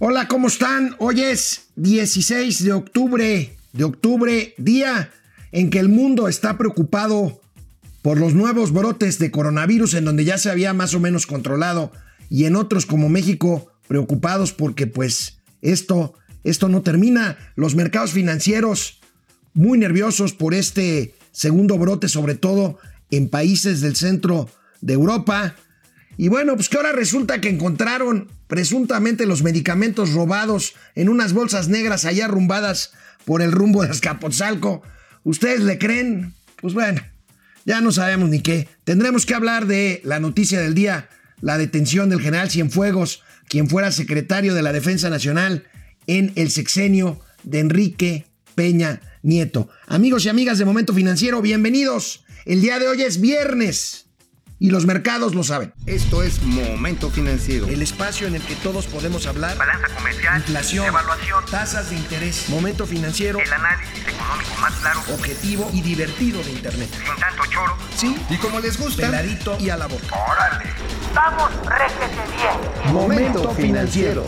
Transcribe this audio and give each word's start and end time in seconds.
Hola, 0.00 0.28
¿cómo 0.28 0.46
están? 0.46 0.94
Hoy 0.98 1.22
es 1.22 1.70
16 1.74 2.62
de 2.62 2.72
octubre, 2.72 3.56
de 3.72 3.82
octubre, 3.84 4.54
día 4.56 5.10
en 5.50 5.70
que 5.70 5.80
el 5.80 5.88
mundo 5.88 6.28
está 6.28 6.56
preocupado 6.56 7.40
por 8.00 8.16
los 8.16 8.32
nuevos 8.32 8.72
brotes 8.72 9.18
de 9.18 9.32
coronavirus 9.32 9.94
en 9.94 10.04
donde 10.04 10.24
ya 10.24 10.38
se 10.38 10.52
había 10.52 10.72
más 10.72 10.94
o 10.94 11.00
menos 11.00 11.26
controlado 11.26 11.90
y 12.30 12.44
en 12.44 12.54
otros 12.54 12.86
como 12.86 13.08
México 13.08 13.72
preocupados 13.88 14.52
porque 14.52 14.86
pues 14.86 15.40
esto 15.62 16.14
esto 16.44 16.68
no 16.68 16.82
termina, 16.82 17.36
los 17.56 17.74
mercados 17.74 18.12
financieros 18.12 19.00
muy 19.52 19.78
nerviosos 19.78 20.32
por 20.32 20.54
este 20.54 21.16
segundo 21.32 21.76
brote 21.76 22.06
sobre 22.06 22.36
todo 22.36 22.78
en 23.10 23.28
países 23.28 23.80
del 23.80 23.96
centro 23.96 24.48
de 24.80 24.92
Europa. 24.92 25.56
Y 26.16 26.28
bueno, 26.28 26.54
pues 26.54 26.68
que 26.68 26.76
ahora 26.76 26.92
resulta 26.92 27.40
que 27.40 27.48
encontraron 27.48 28.37
presuntamente 28.48 29.26
los 29.26 29.42
medicamentos 29.42 30.12
robados 30.12 30.74
en 30.96 31.08
unas 31.08 31.32
bolsas 31.32 31.68
negras 31.68 32.04
allá 32.04 32.24
arrumbadas 32.24 32.92
por 33.24 33.42
el 33.42 33.52
rumbo 33.52 33.82
de 33.82 33.90
Azcapotzalco. 33.90 34.82
¿Ustedes 35.22 35.60
le 35.60 35.78
creen? 35.78 36.34
Pues 36.60 36.74
bueno, 36.74 37.00
ya 37.64 37.80
no 37.80 37.92
sabemos 37.92 38.30
ni 38.30 38.40
qué. 38.40 38.66
Tendremos 38.84 39.26
que 39.26 39.34
hablar 39.34 39.66
de 39.66 40.00
la 40.02 40.18
noticia 40.18 40.60
del 40.60 40.74
día, 40.74 41.08
la 41.40 41.58
detención 41.58 42.08
del 42.08 42.20
general 42.20 42.50
Cienfuegos, 42.50 43.22
quien 43.48 43.68
fuera 43.68 43.92
secretario 43.92 44.54
de 44.54 44.62
la 44.62 44.72
Defensa 44.72 45.10
Nacional 45.10 45.64
en 46.06 46.32
el 46.34 46.50
sexenio 46.50 47.20
de 47.44 47.60
Enrique 47.60 48.26
Peña 48.54 49.00
Nieto. 49.22 49.68
Amigos 49.86 50.24
y 50.24 50.30
amigas 50.30 50.58
de 50.58 50.64
Momento 50.64 50.94
Financiero, 50.94 51.42
bienvenidos. 51.42 52.24
El 52.46 52.62
día 52.62 52.78
de 52.78 52.88
hoy 52.88 53.02
es 53.02 53.20
viernes 53.20 54.07
y 54.60 54.70
los 54.70 54.86
mercados 54.86 55.34
lo 55.34 55.44
saben. 55.44 55.72
Esto 55.86 56.22
es 56.22 56.42
Momento 56.42 57.10
Financiero. 57.10 57.68
El 57.68 57.82
espacio 57.82 58.26
en 58.26 58.34
el 58.34 58.42
que 58.42 58.56
todos 58.56 58.86
podemos 58.86 59.26
hablar. 59.26 59.56
Balanza 59.56 59.88
comercial. 59.94 60.38
Inflación. 60.38 60.86
Evaluación. 60.86 61.44
Tasas 61.50 61.90
de 61.90 61.96
interés. 61.96 62.48
Momento 62.48 62.86
Financiero. 62.86 63.38
El 63.38 63.52
análisis 63.52 64.00
económico 64.06 64.60
más 64.60 64.74
claro. 64.74 65.00
Objetivo 65.14 65.70
y 65.72 65.82
divertido 65.82 66.42
de 66.42 66.50
Internet. 66.52 66.88
Sin 66.92 67.20
tanto 67.20 67.42
choro. 67.50 67.76
Sí. 67.96 68.16
Y 68.30 68.36
como 68.36 68.60
les 68.60 68.78
gusta. 68.78 69.02
Peladito 69.02 69.56
y 69.60 69.70
a 69.70 69.76
la 69.76 69.86
boca. 69.86 70.16
Órale. 70.16 70.64
Vamos, 71.14 71.50
réjete 71.64 72.16
bien. 72.36 72.92
Momento 72.92 73.50
Financiero. 73.54 74.26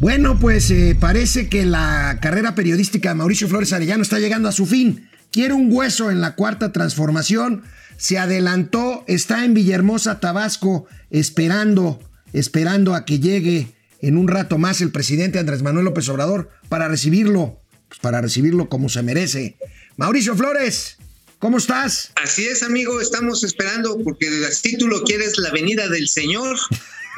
Bueno, 0.00 0.38
pues 0.38 0.70
eh, 0.70 0.96
parece 0.98 1.48
que 1.48 1.64
la 1.64 2.18
carrera 2.20 2.54
periodística 2.54 3.10
de 3.10 3.14
Mauricio 3.14 3.48
Flores 3.48 3.72
Arellano 3.72 4.02
está 4.02 4.18
llegando 4.18 4.48
a 4.48 4.52
su 4.52 4.66
fin. 4.66 5.08
Quiere 5.34 5.52
un 5.52 5.68
hueso 5.68 6.12
en 6.12 6.20
la 6.20 6.36
cuarta 6.36 6.70
transformación. 6.70 7.64
Se 7.96 8.18
adelantó, 8.18 9.02
está 9.08 9.44
en 9.44 9.52
Villahermosa, 9.52 10.20
Tabasco, 10.20 10.86
esperando, 11.10 11.98
esperando 12.32 12.94
a 12.94 13.04
que 13.04 13.18
llegue 13.18 13.74
en 14.00 14.16
un 14.16 14.28
rato 14.28 14.58
más 14.58 14.80
el 14.80 14.92
presidente 14.92 15.40
Andrés 15.40 15.64
Manuel 15.64 15.86
López 15.86 16.08
Obrador 16.08 16.50
para 16.68 16.86
recibirlo, 16.86 17.60
pues 17.88 17.98
para 17.98 18.20
recibirlo 18.20 18.68
como 18.68 18.88
se 18.88 19.02
merece. 19.02 19.56
Mauricio 19.96 20.36
Flores, 20.36 20.98
¿cómo 21.40 21.58
estás? 21.58 22.12
Así 22.14 22.44
es, 22.44 22.62
amigo, 22.62 23.00
estamos 23.00 23.42
esperando 23.42 23.98
porque 24.04 24.28
el 24.28 24.46
título 24.62 25.02
quieres 25.02 25.36
la 25.38 25.50
venida 25.50 25.88
del 25.88 26.08
Señor. 26.08 26.56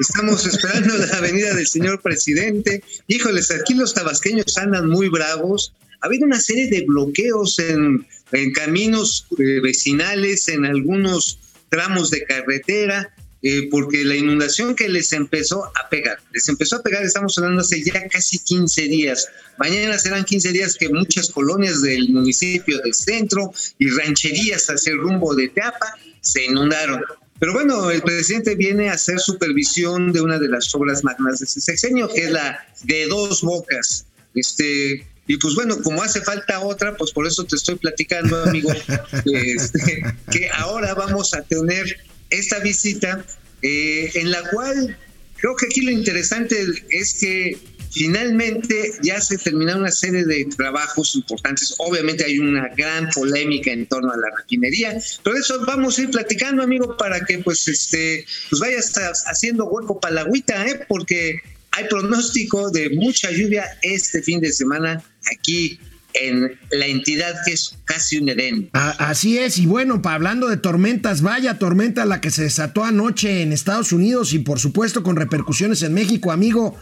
Estamos 0.00 0.46
esperando 0.46 0.96
la 0.96 1.20
venida 1.20 1.54
del 1.54 1.66
señor 1.66 2.00
presidente. 2.00 2.82
Híjoles, 3.08 3.50
aquí 3.50 3.74
los 3.74 3.92
tabasqueños 3.92 4.56
andan 4.56 4.88
muy 4.88 5.10
bravos. 5.10 5.74
Ha 6.06 6.08
habido 6.08 6.24
una 6.24 6.40
serie 6.40 6.68
de 6.68 6.82
bloqueos 6.82 7.58
en, 7.58 8.06
en 8.30 8.52
caminos 8.52 9.26
eh, 9.40 9.58
vecinales, 9.60 10.46
en 10.46 10.64
algunos 10.64 11.40
tramos 11.68 12.12
de 12.12 12.22
carretera, 12.22 13.12
eh, 13.42 13.66
porque 13.72 14.04
la 14.04 14.14
inundación 14.14 14.76
que 14.76 14.88
les 14.88 15.12
empezó 15.12 15.64
a 15.64 15.88
pegar, 15.90 16.20
les 16.32 16.48
empezó 16.48 16.76
a 16.76 16.82
pegar, 16.84 17.02
estamos 17.02 17.36
hablando 17.38 17.62
hace 17.62 17.82
ya 17.82 18.06
casi 18.06 18.38
15 18.38 18.82
días. 18.82 19.26
Mañana 19.58 19.98
serán 19.98 20.24
15 20.24 20.52
días 20.52 20.76
que 20.76 20.88
muchas 20.90 21.28
colonias 21.30 21.82
del 21.82 22.08
municipio 22.10 22.78
del 22.82 22.94
centro 22.94 23.52
y 23.80 23.90
rancherías 23.90 24.70
hacia 24.70 24.92
el 24.92 25.00
rumbo 25.00 25.34
de 25.34 25.48
Teapa 25.48 25.92
se 26.20 26.44
inundaron. 26.44 27.02
Pero 27.40 27.52
bueno, 27.52 27.90
el 27.90 28.00
presidente 28.02 28.54
viene 28.54 28.90
a 28.90 28.92
hacer 28.92 29.18
supervisión 29.18 30.12
de 30.12 30.20
una 30.20 30.38
de 30.38 30.50
las 30.50 30.72
obras 30.72 31.02
magnas 31.02 31.40
de 31.40 31.46
ese 31.46 31.60
sexenio, 31.60 32.08
que 32.08 32.26
es 32.26 32.30
la 32.30 32.64
de 32.84 33.08
dos 33.08 33.42
bocas. 33.42 34.06
Este, 34.36 35.04
y 35.26 35.36
pues 35.38 35.54
bueno, 35.54 35.80
como 35.82 36.02
hace 36.02 36.20
falta 36.20 36.60
otra, 36.60 36.96
pues 36.96 37.12
por 37.12 37.26
eso 37.26 37.44
te 37.44 37.56
estoy 37.56 37.76
platicando, 37.76 38.44
amigo, 38.44 38.72
este, 39.24 40.02
que 40.30 40.48
ahora 40.50 40.94
vamos 40.94 41.34
a 41.34 41.42
tener 41.42 41.98
esta 42.30 42.58
visita 42.60 43.24
eh, 43.62 44.10
en 44.14 44.30
la 44.30 44.42
cual 44.50 44.96
creo 45.36 45.56
que 45.56 45.66
aquí 45.66 45.80
lo 45.80 45.90
interesante 45.90 46.56
es 46.90 47.14
que 47.14 47.58
finalmente 47.90 48.92
ya 49.02 49.20
se 49.20 49.38
terminaron 49.38 49.80
una 49.80 49.90
serie 49.90 50.24
de 50.24 50.44
trabajos 50.56 51.14
importantes. 51.14 51.74
Obviamente 51.78 52.24
hay 52.24 52.38
una 52.38 52.68
gran 52.76 53.08
polémica 53.10 53.72
en 53.72 53.86
torno 53.86 54.12
a 54.12 54.16
la 54.16 54.28
refinería, 54.36 54.98
pero 55.24 55.36
eso 55.36 55.64
vamos 55.66 55.98
a 55.98 56.02
ir 56.02 56.10
platicando, 56.10 56.62
amigo, 56.62 56.96
para 56.96 57.24
que 57.24 57.38
pues 57.38 57.66
este 57.68 58.26
pues 58.50 58.60
vayas 58.60 58.92
haciendo 59.26 59.64
hueco 59.66 59.98
para 59.98 60.14
la 60.14 60.20
agüita, 60.22 60.66
¿eh? 60.66 60.84
porque 60.88 61.40
hay 61.76 61.84
pronóstico 61.88 62.70
de 62.70 62.90
mucha 62.90 63.30
lluvia 63.30 63.64
este 63.82 64.22
fin 64.22 64.40
de 64.40 64.50
semana 64.50 65.02
aquí 65.32 65.78
en 66.14 66.58
la 66.70 66.86
entidad 66.86 67.34
que 67.44 67.52
es 67.52 67.76
casi 67.84 68.16
un 68.16 68.30
Edén. 68.30 68.70
Así 68.72 69.38
es, 69.38 69.58
y 69.58 69.66
bueno, 69.66 70.00
hablando 70.04 70.48
de 70.48 70.56
tormentas, 70.56 71.20
vaya 71.20 71.58
tormenta 71.58 72.06
la 72.06 72.22
que 72.22 72.30
se 72.30 72.44
desató 72.44 72.84
anoche 72.84 73.42
en 73.42 73.52
Estados 73.52 73.92
Unidos 73.92 74.32
y 74.32 74.38
por 74.38 74.58
supuesto 74.58 75.02
con 75.02 75.16
repercusiones 75.16 75.82
en 75.82 75.92
México, 75.92 76.32
amigo. 76.32 76.76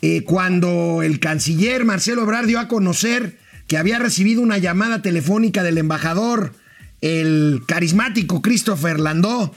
Eh, 0.00 0.22
cuando 0.22 1.02
el 1.02 1.20
canciller 1.20 1.84
Marcelo 1.84 2.22
Ebrard 2.22 2.46
dio 2.46 2.60
a 2.60 2.68
conocer 2.68 3.36
que 3.66 3.76
había 3.76 3.98
recibido 3.98 4.40
una 4.40 4.56
llamada 4.56 5.02
telefónica 5.02 5.62
del 5.62 5.76
embajador, 5.76 6.54
el 7.02 7.60
carismático 7.66 8.40
Christopher 8.40 8.98
Landó, 9.00 9.54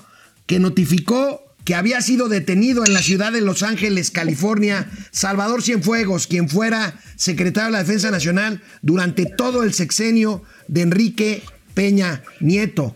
que 0.48 0.60
notificó 0.60 1.51
que 1.66 1.76
había 1.76 2.02
sido 2.02 2.28
detenido 2.28 2.86
en 2.86 2.94
la 2.94 3.02
ciudad 3.02 3.32
de 3.32 3.42
Los 3.42 3.64
Ángeles, 3.64 4.12
California, 4.12 4.90
Salvador 5.12 5.62
Cienfuegos, 5.62 6.28
quien 6.28 6.50
fuera 6.50 7.00
secretario 7.16 7.68
de 7.68 7.74
la 7.74 7.84
Defensa 7.84 8.12
Nacional 8.12 8.62
durante 8.82 9.26
todo 9.26 9.64
el 9.64 9.74
sexenio 9.74 10.44
de 10.68 10.82
Enrique 10.82 11.44
Peña 11.74 12.24
Nieto. 12.40 12.96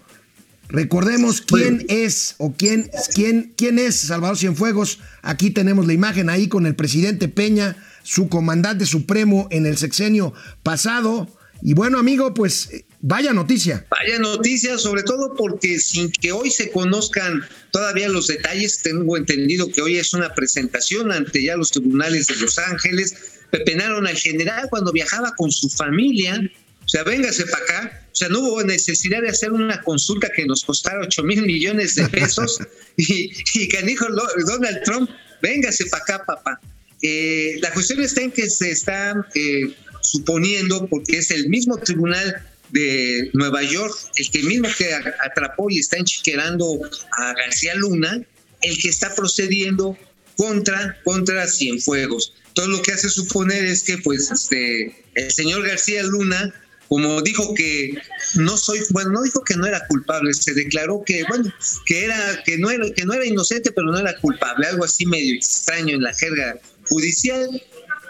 Recordemos 0.68 1.42
quién 1.42 1.86
es 1.90 2.36
o 2.40 2.54
quién, 2.54 2.90
quién, 3.14 3.54
quién 3.56 3.78
es 3.78 3.96
Salvador 3.98 4.38
Cienfuegos. 4.38 5.00
Aquí 5.22 5.52
tenemos 5.52 5.86
la 5.86 5.94
imagen 5.94 6.30
ahí 6.30 6.48
con 6.48 6.66
el 6.66 6.76
presidente 6.76 7.28
Peña, 7.28 7.78
su 8.02 8.30
comandante 8.30 8.86
supremo 8.86 9.48
en 9.52 9.68
el 9.68 9.78
sexenio 9.78 10.34
pasado. 10.64 11.30
Y 11.62 11.76
bueno, 11.76 12.00
amigo, 12.00 12.34
pues 12.34 12.70
vaya 13.08 13.34
noticia. 13.34 13.86
Vaya 13.90 14.20
noticia, 14.20 14.78
sobre 14.78 15.04
todo 15.04 15.34
porque 15.36 15.80
sin 15.80 16.12
que 16.12 16.32
hoy 16.32 16.50
se 16.50 16.72
conozcan 16.72 17.44
todavía 17.72 18.10
los 18.10 18.28
detalles, 18.28 18.82
tengo 18.82 19.18
entendido 19.18 19.70
que 19.72 19.82
hoy 19.82 19.98
es 19.98 20.14
una 20.14 20.34
presentación 20.34 21.12
ante 21.12 21.44
ya 21.44 21.56
los 21.56 21.72
tribunales 21.72 22.28
de 22.28 22.36
Los 22.38 22.58
Ángeles. 22.60 23.16
Pepenaron 23.52 24.08
al 24.08 24.18
general 24.18 24.68
cuando 24.70 24.92
viajaba 24.92 25.34
con 25.36 25.52
su 25.52 25.70
familia. 25.70 26.42
O 26.84 26.88
sea, 26.88 27.04
véngase 27.04 27.46
para 27.46 27.64
acá 27.64 28.06
o 28.16 28.18
sea, 28.18 28.30
no 28.30 28.40
hubo 28.40 28.64
necesidad 28.64 29.22
de 29.22 29.28
hacer 29.28 29.52
una 29.52 29.82
consulta 29.82 30.30
que 30.34 30.46
nos 30.46 30.64
costara 30.64 31.02
8 31.02 31.22
mil 31.24 31.42
millones 31.42 31.96
de 31.96 32.08
pesos 32.08 32.62
y, 32.98 33.30
y 33.56 33.68
dijo 33.86 34.06
Donald 34.48 34.84
Trump, 34.86 35.10
véngase 35.42 35.86
para 35.88 36.04
acá, 36.04 36.26
papá. 36.26 36.62
Eh, 37.02 37.58
la 37.60 37.74
cuestión 37.74 38.00
está 38.00 38.22
en 38.22 38.32
que 38.32 38.50
se 38.50 38.72
está 38.72 39.28
eh, 39.36 39.76
suponiendo, 40.00 40.88
porque 40.88 41.18
es 41.18 41.30
el 41.30 41.50
mismo 41.50 41.78
tribunal 41.78 42.42
de 42.70 43.30
Nueva 43.34 43.64
York, 43.64 43.96
el 44.18 44.32
que 44.32 44.44
mismo 44.44 44.68
que 44.78 44.94
atrapó 44.94 45.70
y 45.70 45.80
está 45.80 45.98
enchiquerando 45.98 46.80
a 47.18 47.34
García 47.34 47.76
Luna, 47.76 48.22
el 48.62 48.78
que 48.80 48.90
está 48.90 49.14
procediendo 49.16 49.98
contra, 50.36 51.00
contra 51.04 51.48
Cienfuegos. 51.48 52.34
Todo 52.54 52.68
lo 52.68 52.82
que 52.82 52.94
hace 52.94 53.10
suponer 53.10 53.66
es 53.66 53.84
que 53.84 53.98
pues 54.00 54.32
este 54.32 55.04
el 55.16 55.32
señor 55.32 55.66
García 55.66 56.04
Luna 56.04 56.54
como 56.88 57.22
dijo 57.22 57.54
que 57.56 57.98
no 58.36 58.58
soy, 58.58 58.80
bueno, 58.92 59.12
no 59.12 59.24
dijo 59.24 59.44
que 59.44 59.56
no 59.56 59.66
era 59.66 59.86
culpable, 59.88 60.34
se 60.34 60.54
declaró 60.54 61.04
que, 61.06 61.24
bueno, 61.28 61.52
que 61.86 62.06
era, 62.06 62.44
que 62.44 62.58
no 62.58 62.70
era, 62.70 62.90
que 62.92 63.06
no 63.06 63.14
era 63.14 63.26
inocente, 63.26 63.72
pero 63.72 63.88
no 63.88 63.98
era 63.98 64.16
culpable, 64.20 64.68
algo 64.68 64.86
así 64.86 65.06
medio 65.06 65.36
extraño 65.36 65.96
en 65.96 66.04
la 66.04 66.14
jerga 66.14 66.60
judicial, 66.88 67.62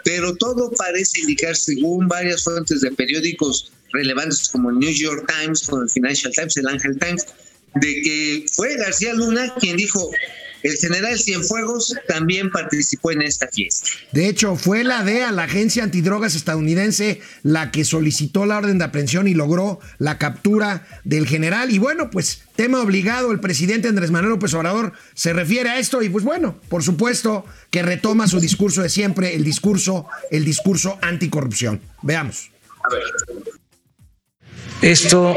pero 0.04 0.36
todo 0.36 0.70
parece 0.72 1.20
indicar, 1.20 1.56
según 1.56 2.06
varias 2.06 2.44
fuentes 2.44 2.80
de 2.82 2.92
periódicos 2.92 3.72
relevantes 3.92 4.48
como 4.48 4.70
el 4.70 4.78
New 4.78 4.92
York 4.92 5.30
Times, 5.40 5.66
como 5.66 5.82
el 5.82 5.90
Financial 5.90 6.32
Times, 6.32 6.56
el 6.56 6.68
Angel 6.68 6.98
Times, 6.98 7.26
de 7.74 8.02
que 8.02 8.46
fue 8.52 8.76
García 8.76 9.12
Luna 9.14 9.52
quien 9.60 9.76
dijo, 9.76 10.10
el 10.62 10.76
general 10.78 11.18
Cienfuegos 11.18 11.94
también 12.08 12.50
participó 12.50 13.12
en 13.12 13.22
esta 13.22 13.46
fiesta. 13.48 13.88
De 14.12 14.28
hecho, 14.28 14.56
fue 14.56 14.82
la 14.82 15.04
DEA, 15.04 15.30
la 15.30 15.44
agencia 15.44 15.84
antidrogas 15.84 16.34
estadounidense, 16.34 17.20
la 17.42 17.70
que 17.70 17.84
solicitó 17.84 18.46
la 18.46 18.58
orden 18.58 18.78
de 18.78 18.84
aprehensión 18.84 19.28
y 19.28 19.34
logró 19.34 19.78
la 19.98 20.18
captura 20.18 20.86
del 21.04 21.26
general. 21.26 21.70
Y 21.70 21.78
bueno, 21.78 22.10
pues 22.10 22.42
tema 22.56 22.80
obligado, 22.80 23.30
el 23.30 23.40
presidente 23.40 23.88
Andrés 23.88 24.10
Manuel 24.10 24.32
López 24.32 24.54
Obrador 24.54 24.92
se 25.14 25.32
refiere 25.32 25.68
a 25.70 25.78
esto 25.78 26.02
y 26.02 26.08
pues 26.08 26.24
bueno, 26.24 26.60
por 26.68 26.82
supuesto 26.82 27.44
que 27.70 27.82
retoma 27.82 28.26
su 28.26 28.40
discurso 28.40 28.82
de 28.82 28.88
siempre, 28.88 29.36
el 29.36 29.44
discurso, 29.44 30.06
el 30.30 30.44
discurso 30.44 30.98
anticorrupción. 31.00 31.80
Veamos. 32.02 32.50
A 32.82 32.94
ver. 32.94 33.56
Esto 34.82 35.36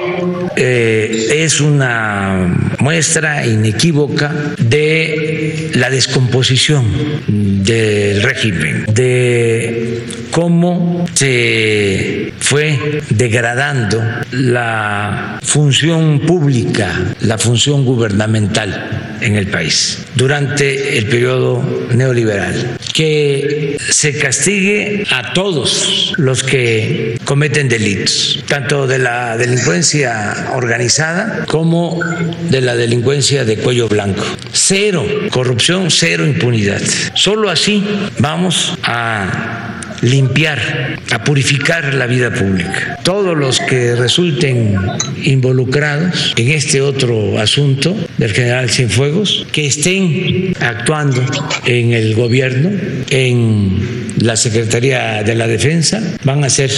eh, 0.56 1.44
es 1.44 1.62
una 1.62 2.76
muestra 2.80 3.46
inequívoca 3.46 4.54
de 4.58 5.72
la 5.76 5.90
descomposición 5.90 6.86
del 7.28 8.22
régimen, 8.22 8.86
de 8.94 10.04
cómo 10.32 11.06
se 11.14 12.34
fue 12.40 13.02
degradando 13.10 14.02
la 14.32 15.40
función 15.44 16.22
pública, 16.22 17.16
la 17.22 17.38
función 17.38 17.86
gubernamental 17.86 19.18
en 19.22 19.36
el 19.36 19.48
país 19.48 20.06
durante 20.16 20.98
el 20.98 21.08
periodo 21.08 21.88
neoliberal. 21.94 22.78
Que 22.94 23.78
se 23.90 24.18
castigue 24.18 25.06
a 25.12 25.34
todos 25.34 26.14
los 26.18 26.44
que 26.44 27.18
cometen 27.24 27.70
delitos, 27.70 28.44
tanto 28.48 28.88
de 28.88 29.00
la 29.00 29.38
delincuencia 29.38 30.50
organizada 30.54 31.46
como 31.48 32.00
de 32.50 32.62
la 32.62 32.76
delincuencia 32.76 33.46
de 33.46 33.58
cuello 33.58 33.88
blanco. 33.88 34.24
Cero 34.52 35.06
corrupción, 35.32 35.90
cero 35.90 36.26
impunidad. 36.26 36.82
Solo 37.14 37.50
así 37.50 37.84
vamos 38.20 38.78
a 38.84 39.79
limpiar, 40.02 41.00
a 41.12 41.24
purificar 41.24 41.94
la 41.94 42.08
vida 42.08 42.34
pública. 42.34 42.98
Todos 43.04 43.38
los 43.38 43.60
que 43.60 43.96
resulten 43.96 44.78
involucrados 45.24 46.34
en 46.38 46.50
este 46.50 46.82
otro 46.82 47.40
asunto 47.40 47.96
del 48.18 48.32
general 48.32 48.70
Cienfuegos, 48.70 49.46
que 49.52 49.66
estén 49.66 50.54
actuando 50.60 51.22
en 51.66 51.94
el 51.94 52.16
gobierno, 52.16 52.72
en 53.10 54.10
la 54.22 54.36
Secretaría 54.36 55.24
de 55.24 55.36
la 55.36 55.48
Defensa, 55.48 56.02
van 56.24 56.44
a 56.44 56.50
ser 56.50 56.72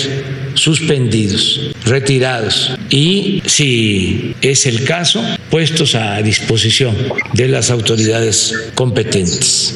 suspendidos, 0.54 1.72
retirados 1.86 2.72
y, 2.90 3.42
si 3.46 4.36
es 4.42 4.66
el 4.66 4.84
caso, 4.84 5.24
puestos 5.50 5.96
a 5.96 6.22
disposición 6.22 6.96
de 7.34 7.48
las 7.48 7.72
autoridades 7.72 8.54
competentes. 8.76 9.76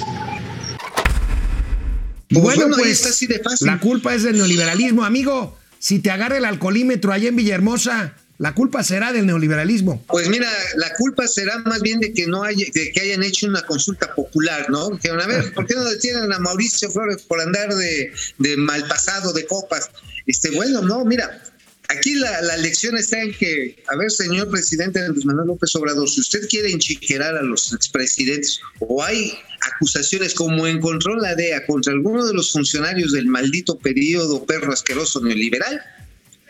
Y 2.28 2.36
pues 2.36 2.58
bueno, 2.58 2.76
pues 2.76 3.62
la 3.62 3.80
culpa 3.80 4.16
es 4.16 4.24
del 4.24 4.38
neoliberalismo, 4.38 5.06
amigo. 5.06 5.58
Si 5.80 6.00
te 6.00 6.10
agarra 6.10 6.38
el 6.38 6.46
alcoholímetro 6.46 7.12
allá 7.12 7.30
en 7.30 7.36
Villahermosa, 7.36 8.16
la 8.38 8.54
culpa 8.54 8.84
será 8.84 9.14
del 9.14 9.26
neoliberalismo. 9.26 10.04
Pues 10.08 10.28
mira, 10.28 10.50
la 10.76 10.94
culpa 10.96 11.28
será 11.28 11.60
más 11.60 11.82
bien 11.82 12.00
de 12.00 12.14
que 12.14 12.28
no 12.28 12.44
hay, 12.44 12.56
de 12.56 12.92
que 12.92 13.02
hayan 13.02 13.24
hecho 13.24 13.48
una 13.48 13.62
consulta 13.62 14.14
popular, 14.14 14.66
¿no? 14.70 14.90
Dijeron, 14.90 15.22
a 15.22 15.28
ver, 15.28 15.54
¿por 15.54 15.66
qué 15.66 15.76
no 15.76 15.86
detienen 15.86 16.34
a 16.34 16.40
Mauricio 16.40 16.90
Flores 16.90 17.22
por 17.24 17.40
andar 17.40 17.74
de, 17.76 18.12
de 18.40 18.58
mal 18.58 18.86
pasado, 18.88 19.32
de 19.32 19.46
copas? 19.46 19.90
Este, 20.26 20.52
bueno, 20.52 20.82
no, 20.82 21.06
mira, 21.06 21.42
Aquí 21.90 22.16
la, 22.16 22.58
lección 22.58 22.98
está 22.98 23.22
en 23.22 23.34
que, 23.34 23.76
a 23.88 23.96
ver, 23.96 24.12
señor 24.12 24.50
presidente 24.50 25.00
Andrés 25.00 25.26
Manuel 25.26 25.48
López 25.48 25.76
Obrador, 25.76 26.10
si 26.10 26.22
usted 26.22 26.48
quiere 26.50 26.72
enchiquerar 26.72 27.36
a 27.36 27.42
los 27.42 27.74
expresidentes 27.74 28.60
o 28.80 29.04
hay 29.04 29.34
acusaciones 29.74 30.34
como 30.34 30.66
encontró 30.68 31.16
la 31.16 31.36
DEA 31.36 31.66
contra 31.66 31.94
alguno 31.94 32.26
de 32.26 32.34
los 32.34 32.52
funcionarios 32.52 33.12
del 33.12 33.28
maldito 33.28 33.78
periodo 33.78 34.46
perro 34.46 34.72
asqueroso 34.72 35.22
neoliberal, 35.22 35.82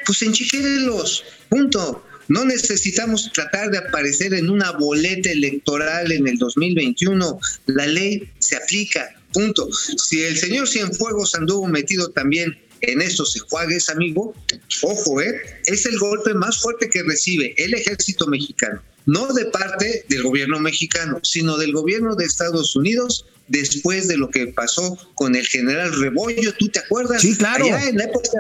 pues 0.05 0.21
enchiquérelos, 0.21 1.23
punto. 1.49 2.05
No 2.27 2.43
necesitamos 2.43 3.31
tratar 3.33 3.69
de 3.69 3.77
aparecer 3.77 4.33
en 4.33 4.49
una 4.49 4.71
boleta 4.71 5.29
electoral 5.29 6.11
en 6.11 6.27
el 6.27 6.37
2021. 6.37 7.39
La 7.67 7.85
ley 7.85 8.31
se 8.39 8.55
aplica, 8.55 9.13
punto. 9.31 9.69
Si 9.71 10.23
el 10.23 10.35
señor 10.37 10.67
Cienfuegos 10.67 11.35
anduvo 11.35 11.67
metido 11.67 12.09
también 12.09 12.57
en 12.81 13.01
estos 13.01 13.35
enjuagues, 13.35 13.89
amigo, 13.89 14.33
ojo, 14.81 15.21
¿eh? 15.21 15.41
es 15.65 15.85
el 15.85 15.97
golpe 15.97 16.33
más 16.33 16.61
fuerte 16.61 16.89
que 16.89 17.03
recibe 17.03 17.53
el 17.57 17.73
ejército 17.73 18.27
mexicano, 18.27 18.81
no 19.05 19.33
de 19.33 19.45
parte 19.45 20.05
del 20.09 20.23
gobierno 20.23 20.59
mexicano, 20.59 21.19
sino 21.23 21.57
del 21.57 21.73
gobierno 21.73 22.15
de 22.15 22.25
Estados 22.25 22.75
Unidos 22.75 23.25
después 23.47 24.07
de 24.07 24.17
lo 24.17 24.29
que 24.29 24.47
pasó 24.47 24.97
con 25.13 25.35
el 25.35 25.45
general 25.45 25.93
Rebollo, 25.99 26.53
¿tú 26.57 26.67
te 26.69 26.79
acuerdas? 26.79 27.21
Sí, 27.21 27.35
claro. 27.35 27.65
Allá 27.65 27.89
en 27.89 27.97
la 27.97 28.05
época 28.05 28.39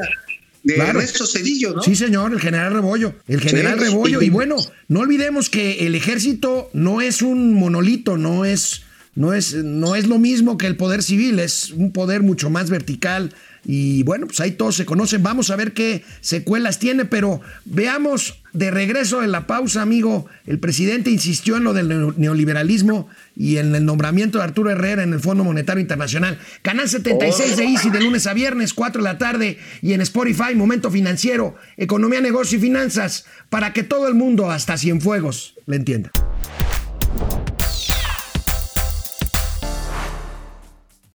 de 0.63 0.75
Ernesto 0.77 1.27
Cedillo, 1.27 1.73
¿no? 1.73 1.83
Sí, 1.83 1.95
señor, 1.95 2.33
el 2.33 2.41
general 2.41 2.73
Rebollo. 2.73 3.13
El 3.27 3.39
general 3.39 3.79
Rebollo. 3.79 4.21
Y 4.21 4.29
bueno, 4.29 4.55
no 4.87 5.01
olvidemos 5.01 5.49
que 5.49 5.85
el 5.85 5.93
ejército 5.93 6.71
no 6.73 7.01
es 7.01 7.21
un 7.21 7.53
monolito, 7.53 8.17
no 8.17 8.45
es, 8.45 8.81
no 9.15 9.33
es, 9.33 9.55
no 9.55 9.95
es 9.95 10.07
lo 10.07 10.19
mismo 10.19 10.57
que 10.57 10.67
el 10.67 10.77
poder 10.77 11.01
civil, 11.01 11.39
es 11.39 11.71
un 11.71 11.91
poder 11.91 12.21
mucho 12.21 12.49
más 12.49 12.69
vertical, 12.69 13.33
y 13.67 14.03
bueno, 14.03 14.27
pues 14.27 14.39
ahí 14.39 14.51
todos 14.51 14.75
se 14.75 14.85
conocen. 14.85 15.23
Vamos 15.23 15.49
a 15.49 15.55
ver 15.55 15.73
qué 15.73 16.03
secuelas 16.21 16.77
tiene, 16.77 17.05
pero 17.05 17.41
veamos 17.65 18.43
de 18.53 18.69
regreso 18.69 19.23
en 19.23 19.31
la 19.31 19.47
pausa, 19.47 19.81
amigo. 19.81 20.27
El 20.45 20.59
presidente 20.59 21.09
insistió 21.09 21.57
en 21.57 21.63
lo 21.63 21.73
del 21.73 22.13
neoliberalismo 22.15 23.09
y 23.35 23.57
en 23.57 23.73
el 23.73 23.83
nombramiento 23.83 24.37
de 24.37 24.43
Arturo 24.43 24.69
Herrera 24.69 25.01
en 25.01 25.13
el 25.13 25.19
Fondo 25.19 25.43
Monetario 25.43 25.81
Internacional. 25.81 26.37
Canal 26.61 26.87
76 26.87 27.57
de 27.57 27.63
Easy 27.65 27.89
de 27.89 28.01
lunes 28.01 28.27
a 28.27 28.33
viernes, 28.33 28.73
4 28.73 29.01
de 29.01 29.09
la 29.09 29.17
tarde 29.17 29.57
y 29.81 29.93
en 29.93 30.01
Spotify, 30.01 30.53
Momento 30.55 30.91
Financiero, 30.91 31.55
Economía, 31.75 32.21
Negocio 32.21 32.59
y 32.59 32.61
Finanzas, 32.61 33.25
para 33.49 33.73
que 33.73 33.81
todo 33.81 34.07
el 34.07 34.13
mundo, 34.13 34.51
hasta 34.51 34.77
Cienfuegos, 34.77 35.55
le 35.65 35.77
entienda. 35.77 36.11